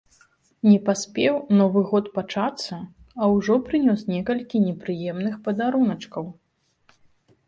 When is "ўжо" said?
3.33-3.57